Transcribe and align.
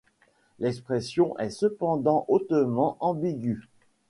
L'expression 0.57 1.37
est 1.37 1.51
cependant 1.51 2.25
hautement 2.27 2.97
ambiguë. 3.01 3.59